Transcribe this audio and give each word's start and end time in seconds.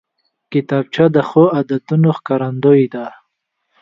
کتابچه 0.51 1.05
د 1.15 1.17
ښو 1.29 1.43
عادتونو 1.55 2.09
ښکارندوی 2.17 2.83
ده 2.93 3.05